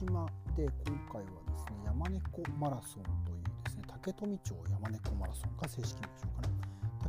[0.00, 6.48] 島で今回はですね山猫マラソンというですね竹富町山猫マラソンが正式名称かな。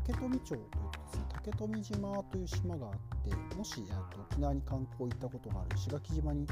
[0.03, 6.45] 竹富町というとですね竹富島という島があってもしと沖縄に観光行ったことがある石垣島に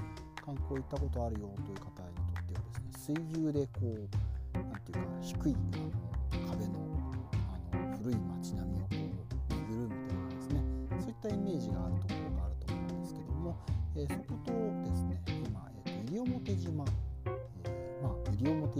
[0.45, 2.61] 観光行ったことあるよという方にとっては
[2.95, 4.07] ですね水牛でこう
[4.53, 6.71] 何ていうか低いあの壁の
[7.73, 10.63] あの古い街並みをこう巡るみたいなですね
[11.01, 11.88] そういったイメージがあ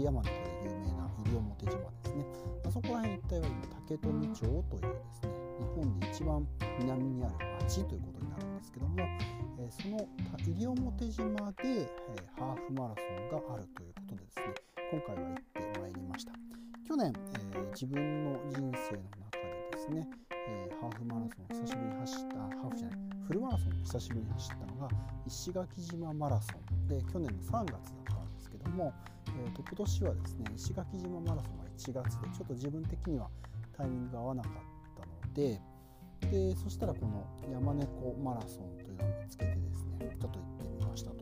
[0.00, 0.28] 表山の
[1.24, 2.26] 西表島ですね。
[2.66, 6.46] あそこら辺一帯は今竹富町というですね日本で一番
[6.78, 14.44] 南にある町ということになるんですけども、えー、その西表島で、えー、ハーフマラソンがあるということでですね
[14.92, 16.32] 今回は行ってまいりました。
[16.86, 17.12] 去年、
[17.54, 24.88] えー、自分の人生の中でですね、えハーフマラソンを久しぶりに走ったハーフじゃないフルマラソンを久しぶりに走ったのが
[25.26, 28.29] 石垣島マラソンで去年の3月だったん
[28.64, 28.92] ども、
[29.28, 33.28] えーと、今年はですね石垣島マラソンは1月でちょっと自分的には
[33.76, 34.52] タイミングが合わなかっ
[34.98, 35.60] たので
[36.30, 41.16] でそしたらこの山猫マラソンというのを見つけてですねちょっと行ってみましたと。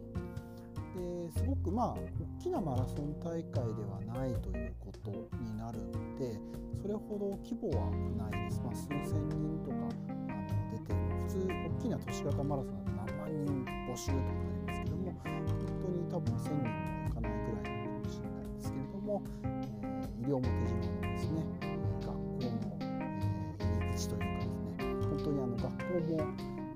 [0.99, 6.39] ですごくまあ大きなマラソン大会ではないということになるので
[6.83, 8.61] それほど規模はないです。
[8.65, 15.47] まあ、数千人とかあの出て普通大きな都市型マラソンだと何万人募集とかありますけども本
[15.81, 16.98] 当に多分1000人とか
[19.19, 21.45] も、えー、西表島のですね、
[22.01, 26.17] 学校の、え、入り口というかですね本当にあの学校も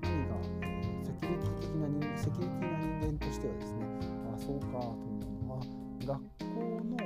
[0.01, 3.79] 何が、え、セキュリティ的な人セキュリティな人間としてはですね
[4.33, 5.61] あそうかと思うのは
[6.05, 6.97] 学校の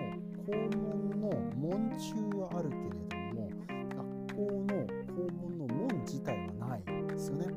[0.47, 1.27] 校門の
[1.57, 3.49] 門柱はあるけれども
[3.89, 4.87] 学校の
[5.17, 7.47] 校門の門自体はないんですよね。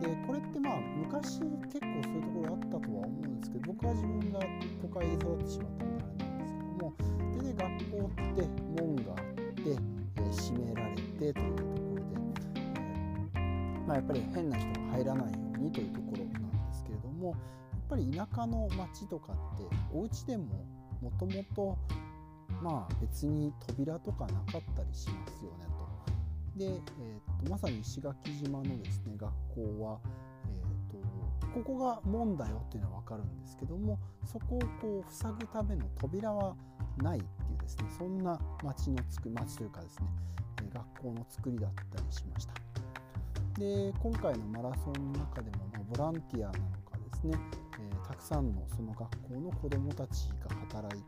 [0.00, 4.40] でこれってまあ昔結構そういうところあったとは思うんですけど僕は自分が
[4.82, 5.83] 都会で育ってしまった
[14.14, 17.36] ぱり変な人が入らないようにというところなんですけれどもやっ
[17.88, 20.44] ぱり田舎の町とかってお家でも
[21.00, 21.78] もともと
[22.62, 26.58] まあ別に扉とかなかったりしますよねと。
[26.58, 29.98] で、えーと、まさに石垣島のですね学校は、
[30.46, 36.56] えーとここが門だよっていうのは分かるんですけどもそこをこう塞ぐための扉は
[36.98, 40.06] ないっていうですねそんな町のつく町というかですね
[40.72, 42.83] 学校の作りだったりしました
[43.58, 47.38] で今回のマラソンの中でも、まボランティアなのかですね、
[47.78, 51.02] えー、たくさんのその学校の子どもたちが働い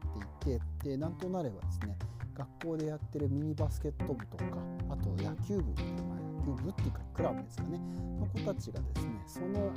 [0.45, 1.97] ていてでなんとなればですね
[2.37, 4.45] 学校でやってるミニバスケット部とか
[4.91, 5.62] あと野球部、
[6.05, 7.81] まあ、野球部っていうかクラブですかね
[8.21, 9.73] の子たちがですねその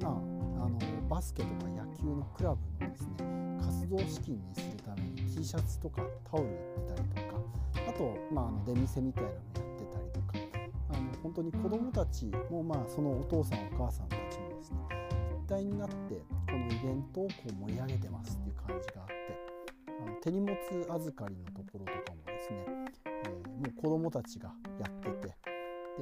[0.00, 0.12] まあ、
[0.64, 0.78] あの
[1.08, 3.08] バスケとか野球のクラブのですね
[3.60, 7.40] 活動資金にするために T シャツとかタオル売ってたりとか
[7.88, 10.41] あと、まあ、あの出店みたいなのやってたりとか
[11.22, 14.78] 本当に子どもたちも、まあ、そのお父さんお母さんたちもですね
[15.44, 15.94] 一体になって
[16.50, 19.12] このイベントをこう盛り上げてますっていう感じがあって
[19.88, 20.56] あの手荷物
[20.94, 22.64] 預かりのところとかもですね、
[23.06, 24.50] えー、もう子どもたちが
[24.80, 25.34] やってて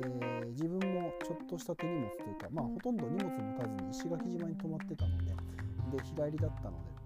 [0.01, 0.09] で
[0.51, 5.25] 自分もちょっとした手荷物というか、まあ、ほとんど荷物持たずに石垣島に泊まってたので
[5.97, 7.01] で日帰りだったので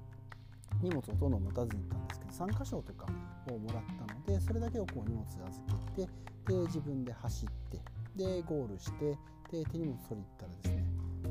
[0.82, 3.06] 荷物ほとんどん持たずに行ったんですけど3箇所とか
[3.50, 5.64] をもらったのでそれだけをこう荷物預
[5.96, 6.08] けて
[6.46, 7.78] で自分で走って
[8.16, 9.16] でゴールして
[9.50, 10.84] で手荷物取りに行ったらですね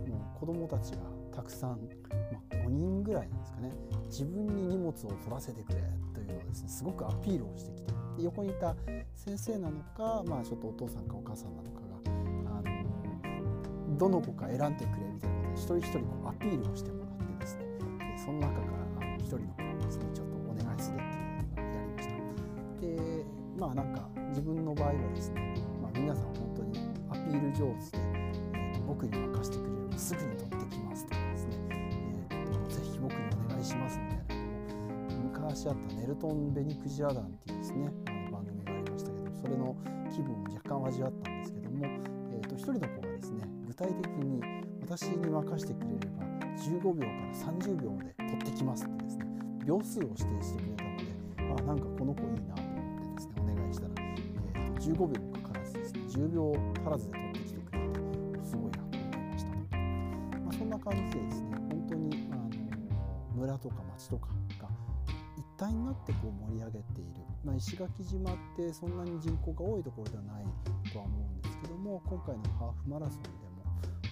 [0.09, 0.97] もう子供たちが
[1.35, 1.77] たくさん、ま
[2.51, 3.71] あ、5人ぐらいなんですかね
[4.05, 5.81] 自分に荷物を取らせてくれ
[6.13, 8.75] というのをですねすごくアピールをしてきてで横にいた
[9.15, 11.93] 先生なのか、まあ、ちょっとお父さんかお母さんなのかが
[12.59, 17.65] あのどの子か選んでくれみたいなことで一人一人こうアピールをしてもらってですね
[17.99, 18.61] でその中か
[19.01, 20.99] ら一人の子をですねちょっとお願いするっ
[21.55, 22.13] ていうのをやりました。
[22.81, 23.25] で
[23.57, 26.42] まあなんか自分の場合はですね、まあ、皆さん
[27.23, 27.91] 本当にアピール上手。
[27.91, 28.03] で、
[28.53, 34.43] えー、僕に任せてくれればすぐに取ってきますとかですね、えーと、ぜひ僕にお願いしますみたいな
[35.23, 37.91] 昔あったネルトン・ベニクジラ団っていうですね
[38.31, 39.75] 番組がありましたけどそれの
[40.11, 44.41] 気分を若干味わったんですけども、えーと、1人の子がですね具体的に
[44.81, 49.25] 私に任せてくれれば15秒から30秒で取ってきますってですね。
[49.65, 54.02] 秒数を指定してくれたのであなんかこの子いいなと思ってですねお願いしたら、
[54.83, 56.01] 15秒もかからずですね。
[56.09, 56.51] 10秒
[56.83, 59.77] 足らずで取ってきてくれてすごいなと思いましたと、
[60.43, 62.49] まあ、そんな感じでですね本当にあの
[63.33, 64.27] 村とか町とか
[64.59, 64.67] が
[65.37, 70.45] 一体になってこう盛り上げている、まあ、石垣島ってそんなに人口が多いところではない
[70.91, 73.35] とは思うんですけども今回のハーフマラソンでも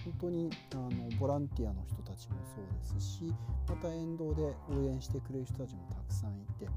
[0.04, 0.90] 本当にあの
[1.20, 3.34] ボランティアの人たちもそうですし
[3.68, 6.68] また沿道で応援してくれる人たちもたくさんいて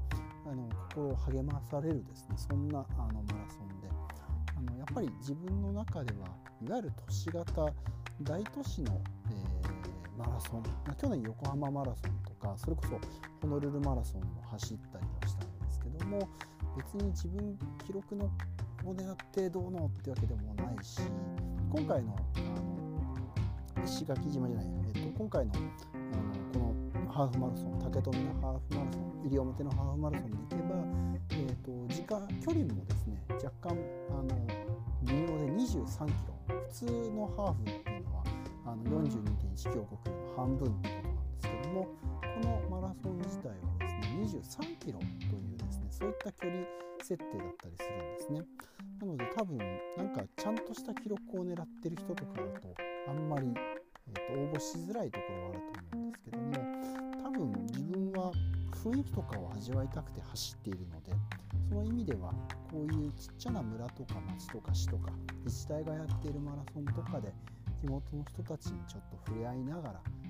[0.46, 3.88] あの心を励まされるですねそんなあのマラソンで
[4.56, 6.28] あのやっぱり自分の中では
[6.62, 7.66] いわゆる都市型
[8.22, 9.00] 大都市の、
[9.30, 13.00] えー、マラソン、ま、去年横浜マラソンとかそれこそ
[13.42, 16.28] ホノルルマラソンも走ったりはしたんですけども
[16.76, 18.24] 別に自分記録の
[18.84, 21.00] を狙ってどうのってわけでもないし
[21.70, 22.76] 今回のあの
[23.84, 24.66] 石垣島じゃない、
[24.96, 25.64] 今回のあの
[26.52, 30.74] このハーフマラソン竹富のハーフマラソン西表のハーフマラソンで行けば、
[31.30, 33.78] えっと、時間距離もですね若干
[34.10, 34.46] あの
[35.02, 38.24] 微妙で23キロ普通のハーフっていうのは
[38.66, 41.88] あの42.1キロ5キロの半分ってことなんですけども
[42.20, 46.62] このマラソン自体はですね23キロというですねそういった距離
[47.02, 48.40] 設定だったりするんですね。
[49.00, 49.58] なので多分
[49.96, 52.74] なんかちゃんとした記録を狙ってる人とかだと
[53.08, 53.54] あんまり、
[54.08, 56.52] えー、と応募しづらいところはあると思うんですけども
[57.24, 58.32] 多分自分は
[58.86, 61.12] 雰囲気とかを味わいたくて走っているので
[61.68, 62.32] その意味では
[62.70, 65.10] こういうちっちゃな村とか町とか市とか
[65.44, 67.32] 自治体がやっているマラソンとかで
[67.80, 70.28] 地元の人たちにちょっと触れ合いながら、え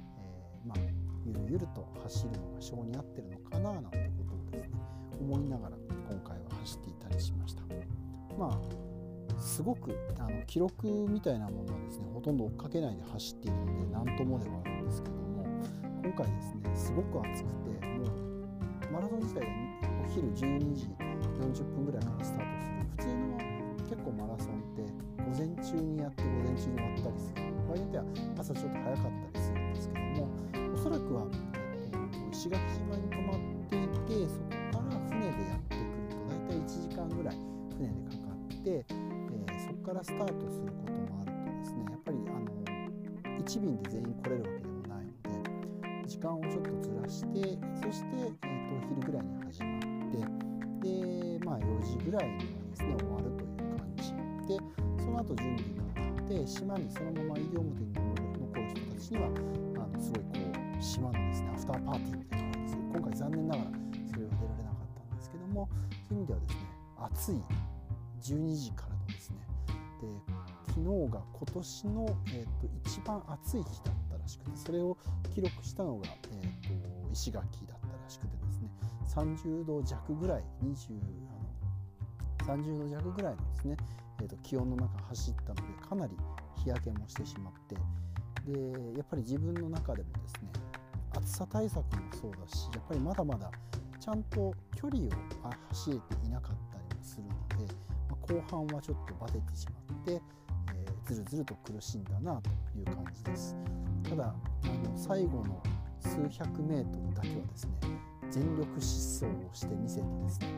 [0.65, 0.79] ー、まあ、
[1.27, 4.71] ゆるゆると走るのが性に合ってるのかななんてことをですね
[5.21, 5.77] 思いながら
[6.11, 7.63] 今回は走っていたりしました。
[8.39, 8.96] まあ
[9.39, 15.45] すごくあの記録みたいなものはですねほとんど追っかけないで走っているので何ともではあるんですけども
[16.03, 17.51] 今回ですねすごく暑く
[17.81, 19.47] てもうマラソン自体が
[20.05, 20.89] お昼12時
[21.41, 22.77] 40分ぐらいからスタートする。
[22.97, 23.37] 普通の
[23.89, 24.83] 結構マラソンって
[25.23, 27.47] 午前中にやって午前中に終わったりする。
[27.67, 28.05] 場合によっては
[28.39, 30.29] 朝ちょっと早かったりするんですけども
[30.75, 34.39] おそらくは、えー、石垣島に泊まっていてそ
[34.79, 37.56] こから船でやってくると大体1時間ぐらい
[39.97, 50.19] からスタートすることもあるとですねやっぱりあの1便で全員来れるわけでもないので時間をちょっとずらしてそして、えーと、お昼ぐらいに始まって
[50.85, 54.61] でまあ4時ぐらいにはですね終わるという感じで
[55.01, 59.27] その後準備があって島にそのまま西表に残る人たちには
[59.81, 60.29] あのすごいこ
[60.79, 63.71] う島のですねアフターパーティーみたいな感じです今回残念ながら
[64.13, 65.69] それは出られなかったんですけども
[66.07, 66.61] そういう意味ではですね
[67.01, 68.96] 暑い12時から
[70.69, 74.97] 昨日が今年の、えーと、一番暑い日だったらしくてそれを
[75.35, 78.71] 記録したのが、えーと、石垣だったらしくてですね
[79.43, 80.99] 30度弱ぐらい20
[82.49, 83.77] あの30度弱ぐらいのですね、
[84.21, 86.13] えーと、気温の中走ったのでかなり
[86.57, 87.77] 日焼けもしてしまって
[88.51, 90.51] でやっぱり自分の中でもですね
[91.17, 93.51] 暑さ対策もそうだしやっぱりまだまだ
[93.99, 95.11] ちゃんと距離を
[95.71, 97.73] 走れていなかったりもするので、
[98.09, 99.76] まあ、後半はちょっとバテてしまっ
[100.07, 103.57] て、えー、ずるずると苦しんだなという感じです
[104.09, 105.61] ただあの最後の
[106.01, 107.73] 数百メートルだけはですね
[108.31, 110.49] 全力疾走をしてみせてですね、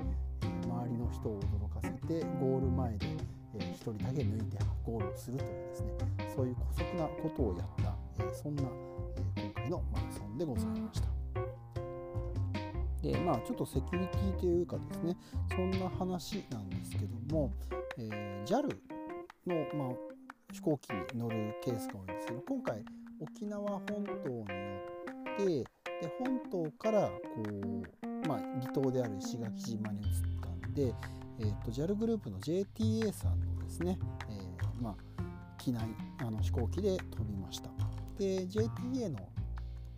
[0.42, 3.06] えー、周りの人を驚かせてゴール前で、
[3.54, 5.92] えー、1人だけ抜いてゴールをするというですね
[6.34, 8.62] そういう姑息なことをやった、えー、そんな、
[9.36, 11.08] え今回のマラソンでございました。
[13.02, 15.16] でまあちょっとセキュリティというかですね
[15.54, 17.52] そんな話なんですけども、
[17.96, 18.76] えー、JAL
[19.48, 19.88] の、まあ、
[20.52, 22.84] 飛行機に乗るケースが多いんですけど今回
[23.20, 24.44] 沖縄本島によ
[25.34, 25.44] って
[26.00, 27.12] で本島からこ
[27.42, 30.06] う、まあ、離島である石垣島に移っ
[30.40, 30.94] たんで、
[31.40, 34.94] えーと、JAL グループの JTA さんのですね、えー、まあ、
[35.58, 35.82] 機内
[36.18, 37.70] あの飛行機で飛びました。
[38.18, 39.18] で JTA の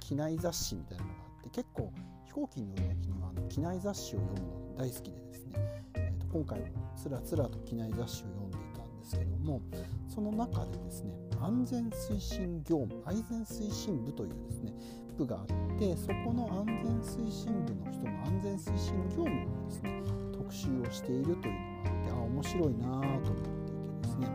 [0.00, 1.92] 機内雑誌みたいなのがあって結構
[2.26, 5.54] 飛行機に乗る時にはあの機内雑誌を読むの大好きでですね、
[5.94, 6.66] えー、と今回も
[6.96, 8.39] つらつらと機内雑誌を読
[9.10, 9.60] ですけども
[10.08, 14.72] その中でですね安全推進業務安全推進部というですね
[15.16, 20.02] 部があってそこの安全推進部の人の安全推進業務をですね
[20.32, 24.28] 特集をしているというのがあってあ面白いなと思っていてですね。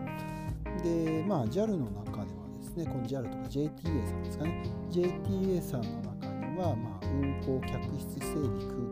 [0.84, 4.63] でまあ JAL の中ではですねこの JAL とか JTA さんですかね。
[4.91, 8.50] JTA さんの中には、まあ、運航客室整備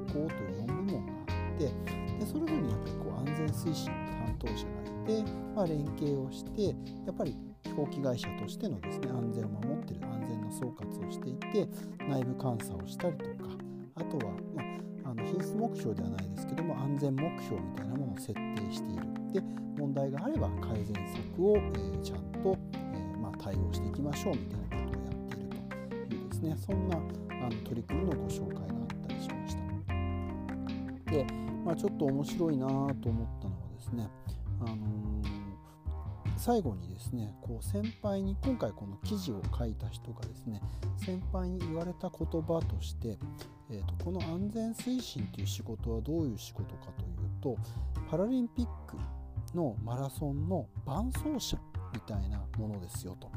[0.08, 1.66] 空港という4部門があって
[2.20, 5.24] でそれぞれにやっぱりこう安全推進担当者がて、
[5.56, 6.68] まあ、連携をして
[7.06, 11.68] やっぱり飛行機会社としてのですね安全を守ってる安全の総括をしていて
[12.08, 13.50] 内部監査をしたりとか
[13.96, 14.64] あとは、ま
[15.06, 18.40] あ、あの品質目標ではないですけけども安全目標みたいなものを設定
[18.72, 19.42] しているで
[19.78, 25.50] 問題があれば改善策を、えー、ちゃんと、えー、まあ、対応していきましょうみたいなことをやっている
[26.10, 31.12] というですねそんなあの取り組みのご紹介があったりしました。
[31.12, 31.26] で、
[31.66, 32.96] まあ、ちょっと面白いなと思っ
[33.42, 34.08] たのはですね、
[34.68, 35.04] あの
[36.38, 40.62] 最後にですねこう先輩に今回この記事を書いた人がですね
[40.98, 43.18] 先輩に言われた言葉として、
[43.70, 47.58] えーと、この安全推進という仕事はどういう仕事かというと
[48.10, 48.98] パラリンピック
[49.56, 51.58] のマラソンの伴走者
[51.94, 53.32] みたいなものですよと。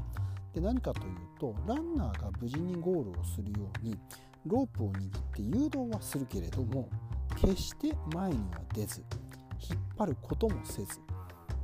[0.54, 3.99] で何かというとランナーが無事にゴールをするように
[4.47, 6.88] ロープを握って誘導はするけれども
[7.37, 9.04] 決して前には出ず
[9.61, 11.00] 引っ張ることもせず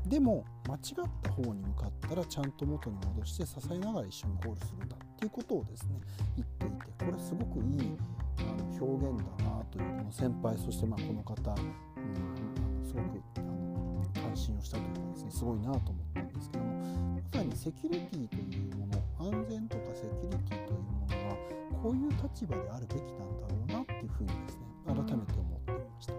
[0.07, 5.91] でも間違った方に向かったらちゃんと元に戻して支えながら一緒にゴールするんだっていうことをですね
[6.37, 7.97] 言っていてこれすごくいい
[8.39, 21.37] あの表現だなというこの先輩そしてまあこの方、うん、すごくあの関心をしたというかですねすごいなと思ったんですけどもまさにセキュリティというもの安全とかセキュリティというものは
[21.83, 26.13] こういう立場であるべきなんだろうなっていうふうにですね改めて思っていました。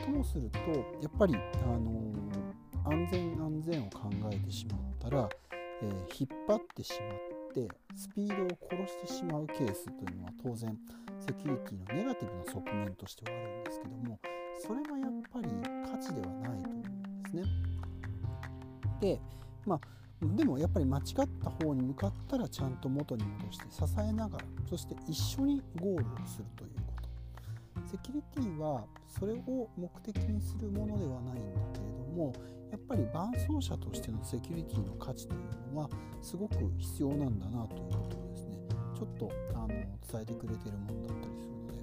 [0.00, 0.58] ともすると
[1.00, 2.09] やっぱりあの
[2.84, 5.28] 安全安全を考えてしまったら、
[5.82, 10.76] えー、引っ張ってしまってスピードを殺してしまうケースというのは当然
[11.20, 14.18] セキュリティのネガティブな側面としてはあるんですけども
[14.58, 15.48] それはやっぱり
[15.90, 17.42] 価値ではないと思うんですね。
[19.00, 19.20] で
[19.66, 19.80] まあ
[20.22, 21.04] でもやっぱり間違っ
[21.42, 32.32] た方に向かったらちゃんと元に戻して支えながらそして一緒にゴールをするということセキュリティはそれを目的にするものではないんだけれども
[32.70, 35.90] やっぱり伴走者としてのセキュリティの価値というのは
[36.22, 38.58] すごく必要なんだなということをですね
[38.94, 39.88] ちょっとあの伝
[40.22, 41.78] えてくれてるものだったりするので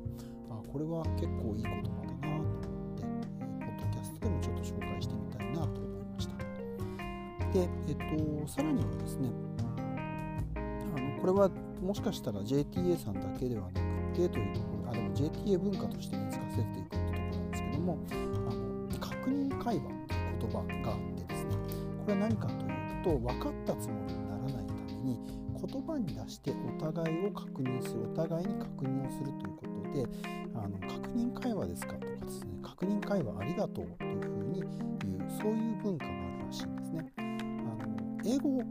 [0.50, 2.68] あこれは結構いい言葉だなと思って、
[3.00, 6.38] えー、ポッドキャストでもちょっと紹介してみたいなと思いました。
[7.52, 7.96] で、えっ
[8.44, 9.30] と、さらにはですね
[10.56, 11.50] あのこれは
[11.82, 13.82] もしかしたら JTA さんだけではな
[14.14, 19.97] くてというところあでも JTA 文化として根付かせていくっていうところなんですけどもあの確認会話
[20.52, 21.56] 言葉があってですね
[22.06, 25.20] これは何かというと分かったつもりにならないために
[25.60, 30.06] 言葉に出してお互いを確認するお互いに確認をするということで
[30.56, 37.12] あの確認会話ですかとかですね確認会話ありがとうというふうに言うそういう文化があるらしいんですね。
[37.18, 38.62] あの英語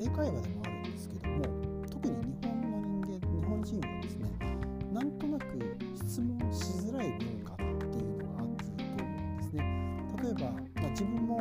[0.00, 1.42] 英会話でもあるんですけども
[1.90, 4.23] 特に日本の人間日本人はですね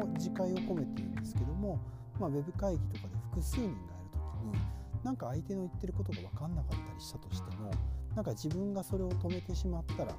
[0.05, 1.79] も自戒を込めて言うんですけども、
[2.19, 3.77] まあ、ウェブ会議とかで複数人がいる
[4.11, 7.71] 時になんか相手の言ってることが分かんなかったりしたとしても
[8.15, 10.15] なんか自分がそれを止めてしまったら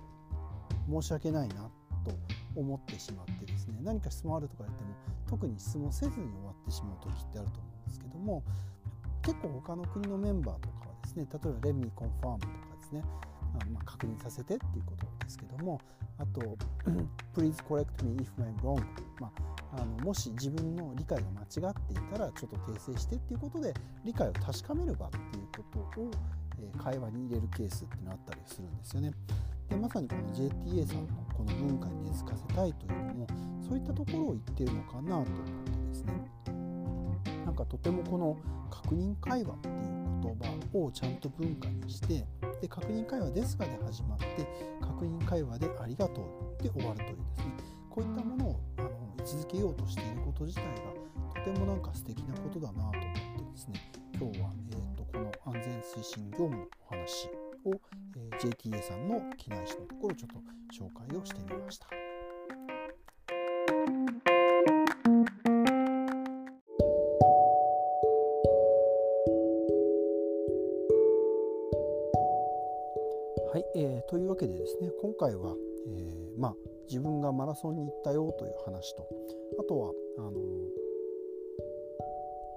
[0.90, 1.54] 申し訳ないな
[2.04, 2.12] と
[2.56, 4.90] 思ってしまってですね何か質問あるとか言っても
[5.26, 8.42] 特に質問せずに終わってしまう時ってあると思うんですけども
[9.22, 13.02] 結構他の国のメンバーとかはですね例えば「レミコンファーム」とかですね
[13.54, 15.80] あまあ、確認させてっていうことですけども
[16.18, 16.40] あと
[17.34, 18.82] 「Please correct me if I'm wrong」
[19.20, 19.32] ま
[19.72, 26.10] あ、あのもし自分の理解が間違っていたらちょっと訂正してっていうことで理解を確かめる場っていうことを、
[26.60, 29.12] えー、会話に入れるケースっていうのあったりするんですよね。
[29.68, 33.26] でまさにこの JTA さんのこの文化に根付かせたいというのも
[33.66, 36.12] そういったところを言ってるのかなと思ってですね
[37.44, 38.36] なんかとてもこの
[38.70, 39.74] 確認会話っていう
[40.22, 40.36] 言
[40.72, 42.24] 葉をちゃんと文化にして
[42.60, 44.46] で確認会話ですがで始まって
[44.94, 47.52] 確認会話でありがとうで終わるというですね
[47.90, 53.80] こういったものをあの位置づけようとしていること自体がとてもなんか素敵なことだなと思ってですね
[54.18, 57.28] 今日は、えーと、この安全推進業務のお話
[57.64, 57.72] を、
[58.16, 62.03] えー、JTA さんの機内誌のところちょっと紹介をしてみました。
[75.24, 75.56] 回は、
[75.88, 76.54] えー、まあ、
[76.86, 79.08] 自分がマラソンに行ったよという話と
[79.58, 80.32] あとはあの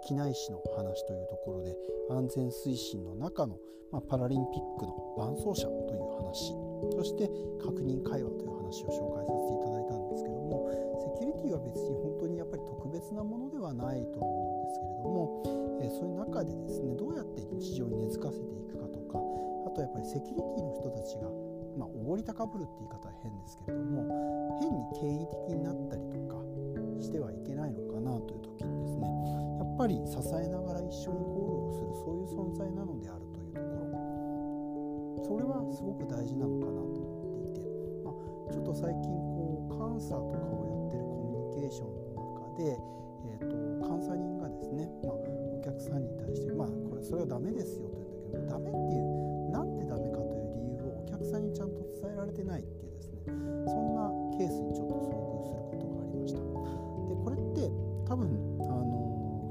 [0.03, 1.75] 機内紙の話というところで
[2.11, 3.57] 安全推進の中の、
[3.91, 6.51] まあ、パラリンピックの伴走者という話
[6.91, 7.31] そして
[7.63, 10.67] 確認会話という話を紹介させていただいたんですけども
[11.15, 19.23] セキュリティは別に本当にやっぱり特別なものではないと思うんですけれども、えー、そういう中でですねどうやって日常に根付かせていくかとか
[19.67, 21.46] あとやっぱりセキュリティの人たちが
[21.77, 26.41] まあ、おごり高ぶるって言い方は変ですけれども変に権威的になったりとか
[26.99, 29.05] してはいけないのかなという時にですね
[29.57, 33.87] やっぱり支えながら一緒にゴールをするそういう存在なのであるというところ。
[35.27, 37.67] それはすごく大事なのかなと思っていて、
[38.05, 42.79] まあ、ちょっと最近こう監査とかをやってるコミュニケーションの中で、
[43.25, 43.53] えーと、
[43.83, 47.96] 監査人がですね、まあ、お客さんに対して、まあ、これそれはダメですよと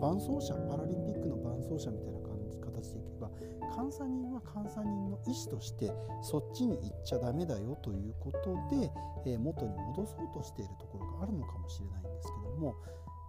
[0.07, 2.23] 伴走者パラリンピックの伴走者みたいな
[2.63, 3.27] 形でいけば
[3.75, 5.91] 監査人は監査人の意思として
[6.23, 8.87] そっちに行っちゃダメだよということで、
[9.27, 12.77] えー、元に戻そうとしているところがあるのかもしれないんですけども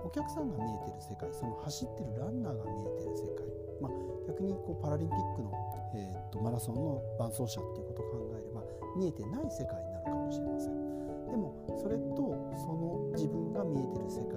[0.06, 3.42] お客さんが見えてる世界その走ってるランナーが見えてる世界、
[3.82, 3.92] まあ、
[4.30, 5.50] 逆にこうパラリンピックの、
[5.98, 8.62] えー、っとマラソンの伴走者っていうことを考えれば
[8.94, 10.78] 見えてない世界になるかもしれません。
[11.26, 14.37] でもそれとその自分が見えてる世界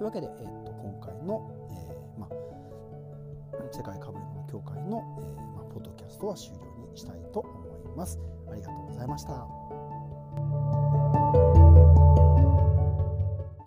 [0.00, 2.30] というわけで、えー、っと今回の、えーまあ、
[3.70, 8.18] 世界かぶり物協会の、えーまあ、ポッドキャストは終了にしたいと思います。
[8.50, 9.59] ありがとうございました。